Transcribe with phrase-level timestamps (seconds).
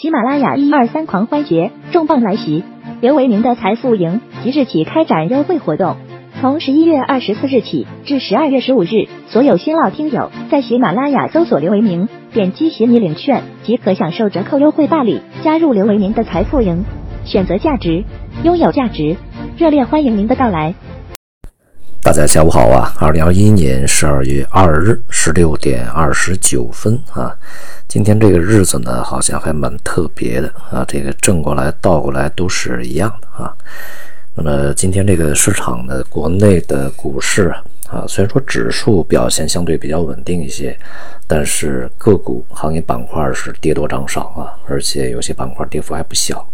[0.00, 2.64] 喜马拉雅一二三狂欢节重磅来袭，
[3.02, 5.98] 刘维明的财富营即日起开展优惠活动，
[6.40, 8.88] 从十一月二十四日起至十二月十五日，
[9.28, 16.86] 所有新老听友在喜马拉雅搜索刘维明，点击喜你领券即可享受折扣优惠办理，加入刘维明的财富营，
[17.26, 18.02] 选择价值，
[18.42, 19.16] 拥有价值，
[19.58, 20.72] 热烈欢迎您的到来。
[22.02, 22.90] 大家下午好啊！
[22.98, 27.36] 二零二一年十二月二日十六点二十九分啊，
[27.90, 30.84] 今天这个日子呢，好像还蛮特别的啊。
[30.86, 33.52] 这个正过来倒过来都是一样的啊。
[34.36, 37.52] 那么今天这个市场呢，国内的股市
[37.88, 40.78] 啊，虽然说指数表现相对比较稳定一些，
[41.26, 46.48] 但是个股行业板块是跌多涨少啊，而且有些板块跌幅还不小。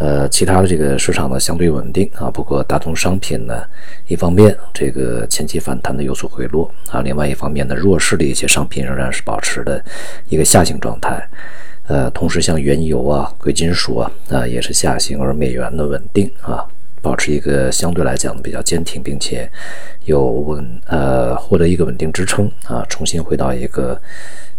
[0.00, 3.62] 呃，其他的这个市场呢相对稳定啊，不过大宗商品呢，
[4.08, 9.84] 一方面这个前期反弹的有所回落啊，另外一方面呢，弱势的一些商品仍然是保持的
[10.30, 11.22] 一个下行状态。
[11.86, 16.64] 呃，同时像原油啊、贵金属啊啊也是下行，而美元的稳定啊，
[17.02, 19.50] 保持一个相对来讲比较坚挺，并且
[20.06, 24.00] 有稳呃获得一个稳定支撑啊，重新回到一个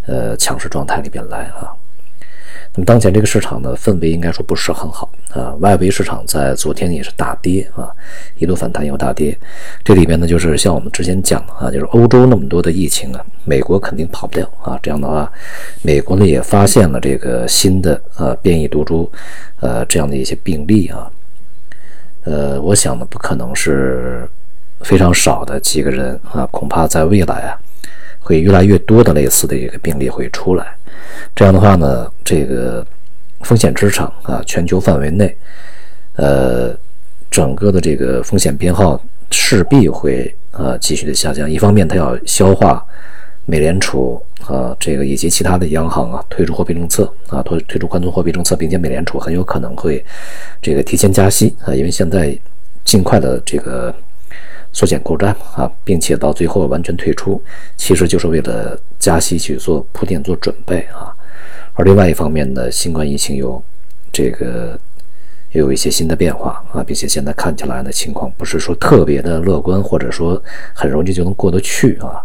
[0.06, 1.74] 呃强势状态里边来啊。
[2.74, 7.92] 那么当前这个市场的氛围应该说不是很好啊，外围市场在昨天也是大跌啊，
[8.38, 9.38] 一路反弹又大跌。
[9.84, 14.80] 这里边呢，就是像我们之前讲的啊，就是欧洲那么多的疫情啊，美国肯定跑不掉啊。
[14.82, 15.30] 这样的话，
[15.82, 19.12] 美国呢也发现了这个新的呃变异毒株，
[19.60, 21.12] 呃这样的一些病例啊，
[22.24, 24.26] 呃，我想呢不可能是
[24.80, 27.60] 非常少的几个人啊，恐怕在未来啊。
[28.24, 30.66] 会越来越多的类似的一个病例会出来，
[31.36, 32.86] 这样的话呢，这个
[33.42, 35.36] 风险支撑啊，全球范围内，
[36.16, 36.72] 呃，
[37.32, 41.50] 整个的这个风险偏好势必会呃继续的下降。
[41.50, 42.86] 一方面，它要消化
[43.46, 50.06] 美联储啊，这个以及其他的央行啊推出货币政策啊，推推出宽松货币政策，并且美联储很有可能会
[50.62, 52.38] 这个提前加息啊，因为现在
[52.86, 53.94] 尽快的这个。
[54.74, 57.42] 缩减购债啊，并且到最后完全退出，
[57.78, 61.14] 其实就是为了加息去做铺垫、做准备啊。
[61.74, 63.62] 而另外一方面呢，新冠疫情有
[64.12, 64.78] 这个
[65.52, 70.42] 又有一些新的变化啊，并且现在看起来呢，情况不是说特别的乐观，或者说
[70.74, 72.24] 很容易就能过得去啊。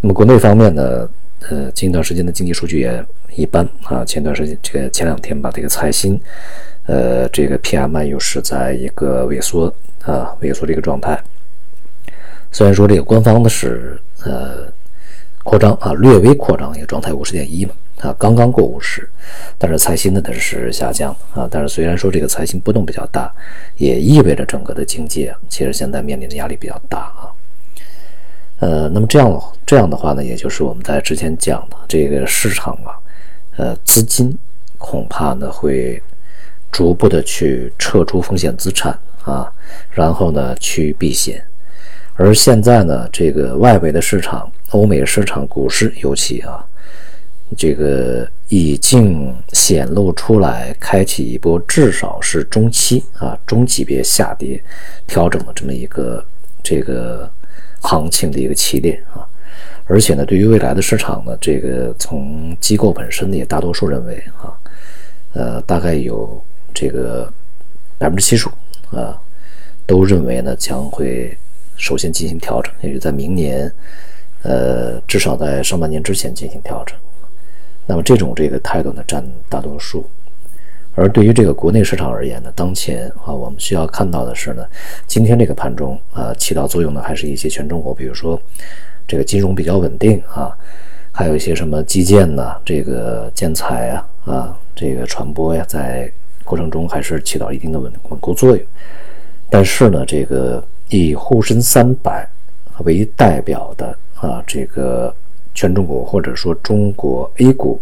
[0.00, 1.08] 那么国内方面呢，
[1.48, 3.04] 呃，近一段时间的经济数据也
[3.34, 4.04] 一般啊。
[4.04, 6.20] 前段时间这个前两天吧，这个财新，
[6.86, 9.72] 呃，这个 PMI 又是在一个萎缩
[10.04, 11.20] 啊，萎缩的一个状态。
[12.50, 14.72] 虽然说这个官方的是呃
[15.44, 19.08] 扩张啊，略微扩张一个状态五十点一嘛啊，刚刚过五十，
[19.56, 21.48] 但是财新呢它是下降啊。
[21.50, 23.32] 但是虽然说这个财新波动比较大，
[23.76, 27.32] 也意味着整个的经济啊，其实现在面临的压力比较大啊。
[28.60, 32.98] 呃，那么这样这样的话呢，也就是我们在之前讲的这个市场啊，
[33.56, 34.36] 呃，资金
[34.78, 36.02] 恐怕呢会
[36.70, 39.50] 逐步的去撤出风险资产啊，
[39.90, 41.42] 然后呢去避险。
[42.20, 46.66] 而现在呢，这个外围的市场，欧美市场股市尤其啊，
[47.56, 54.60] 这个已经显露出来，开启一波至少是中期啊中级别下跌
[55.06, 56.24] 调整的这么一个
[56.60, 57.30] 这个
[57.80, 59.22] 行情的一个起点啊。
[59.86, 64.50] 而且呢，对于未来的市场呢，这个从机构本身呢，也大多数认为啊，
[65.34, 66.42] 呃，大概有
[66.74, 67.32] 这个
[67.96, 69.16] 百分之七十五啊，
[69.86, 71.38] 都认为呢将会。
[71.78, 73.72] 首先进行调整，也就在明年，
[74.42, 76.94] 呃，至少在上半年之前进行调整。
[77.86, 80.04] 那么这种这个态度呢，占大多数。
[80.94, 84.66] 而对于这个国内市场而言呢，当前啊，我们需要看到的是呢，
[85.06, 88.38] 今天这个盘中啊，起到作用的还是一些权重股，比如说
[89.06, 90.50] 这个金融比较稳定啊，
[91.12, 96.10] 还有一些什么基建呐，这个建材啊啊，这个传播呀，在
[96.44, 98.66] 过程中还是起到一定的稳稳固作用。
[99.48, 100.62] 但是呢，这个。
[100.90, 102.28] 以沪深三百
[102.84, 105.14] 为代表的啊，这个
[105.54, 107.80] 权重股或者说中国 A 股，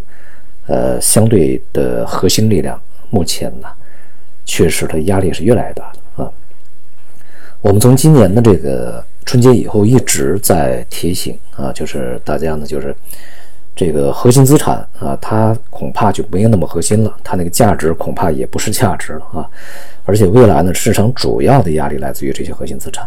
[0.66, 2.80] 呃，相对的核心力量，
[3.10, 3.68] 目前呢，
[4.44, 6.30] 确实它压力是越来越大啊。
[7.60, 12.94] 我们从今年的这个春节以后一直在提醒啊，就是大家呢，就是
[13.76, 19.46] 这个核心资产啊，它恐怕就没有那么核心了，它那个价值恐怕也不是价值了啊。
[20.06, 23.06] 而且未来呢，市场主要的压力来自于这些核心资产，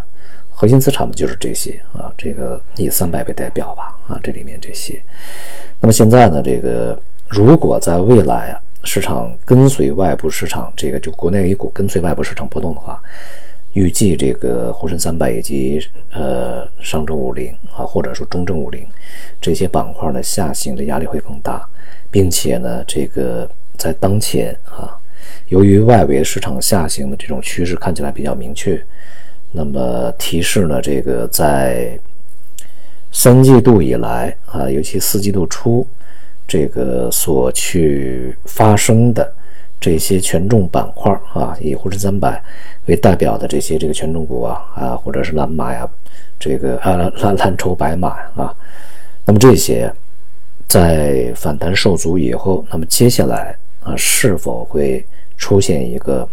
[0.51, 5.01] 核心资产呢就是这些啊，这个以三百为代表吧啊，这里面这些。
[5.79, 13.01] 那么现在呢，这个如果在未来啊，市场跟随外部市场，这个就国内 A 股跟随外部市场波动的话，
[13.73, 15.79] 预计这个沪深三百以及
[16.11, 18.85] 呃上证五零啊，或者说中证五零
[19.39, 21.67] 这些板块呢下行的压力会更大，
[22.09, 23.49] 并且呢，这个。
[23.79, 24.91] 在当前啊，
[25.47, 28.77] 由于外围市场下行的这种趋势看起来比较明确，
[29.53, 31.97] 那么提示呢，这个在
[33.09, 35.87] 三季度以来啊，尤其四季度初，
[36.45, 39.33] 这个所去发生的
[39.79, 42.41] 这些权重板块啊，以沪深三百
[42.87, 45.87] 为代表的这些这个权重股啊啊，或者是蓝马呀，
[46.39, 48.53] 这个啊蓝蓝筹白马啊，
[49.25, 49.91] 那么这些
[50.67, 55.05] 在反弹受阻以后，那么接下来啊，是否会
[55.37, 56.27] 出现一个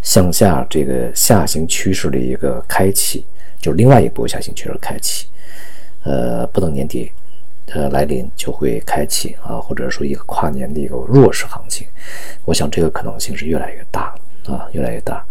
[0.00, 3.24] 向下这个下行趋势的一个开启，
[3.60, 5.26] 就另外一波下行趋势开启？
[6.04, 7.10] 呃，不等年底，
[7.72, 11.86] 呃来临就会开启啊，或者说一个跨年的一个弱势行情，
[12.44, 14.14] 我想这个可能性是越来越大
[14.46, 15.24] 啊，越来越大。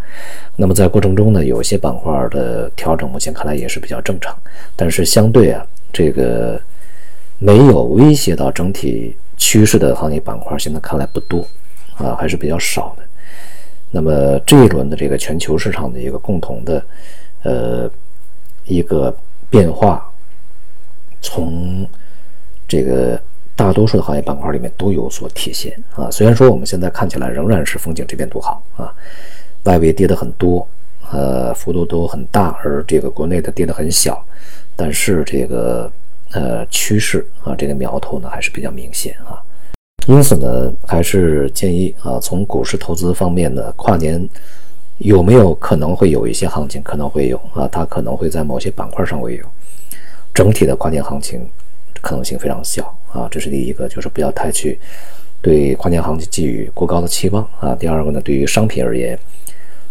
[0.56, 4.36] 那么在过程中呢，有些板块的调整，目前看来也是比较正常，
[4.76, 6.60] 但是相对啊，这个
[7.38, 11.48] 没有威胁到整体趋势的行业板块，现在看来不多
[11.98, 13.04] 啊，还是比较少的。
[13.92, 16.84] 那么这一轮的这个全球市场的一个共同的
[17.44, 17.90] 呃
[18.66, 19.16] 一个
[19.50, 20.04] 变化。
[21.26, 21.88] 从
[22.74, 23.22] 这个
[23.56, 26.10] 大多数的行业板块里面都有所体现啊。
[26.10, 28.92] 虽然说我们现在看起来仍然是风景这边独好啊，
[29.66, 30.68] 外围跌的很多，
[31.12, 34.26] 呃，幅度都很大，而这个国内的跌的很小，
[34.76, 35.92] 但是这个
[36.32, 39.38] 呃趋势啊，这个苗头呢还是比较明显啊。
[40.08, 44.28] 因此呢，还是建议啊，从股市投资方面呢，跨年
[44.98, 46.82] 有没有可能会有一些行情？
[46.82, 49.46] 可能会有啊，它可能会在某些板块上会有。
[50.34, 51.48] 整体的跨年行情
[52.04, 52.84] 可能性非常小
[53.14, 54.78] 啊，这是第一个，就是不要太去
[55.42, 57.74] 对跨年行情寄予过高的期望啊。
[57.74, 59.18] 第二个呢，对于商品而言，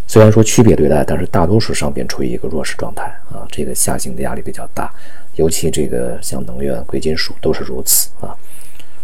[0.07, 4.93] 虽然说区别对待，但是大多数商品处于一个弱势状态啊，这个下行的压力比较大，
[5.37, 8.37] 尤其这个像能源、贵金属都是如此啊。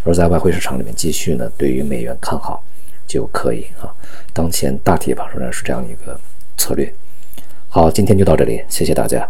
[0.04, 2.64] 而在外汇市场里面，继续呢对于美元看好
[3.08, 3.90] 就可以啊。
[4.34, 6.20] 当前大体吧仍然是这样一个
[6.58, 6.94] 策略。
[7.70, 9.28] 好，今天就到这里，谢谢大家。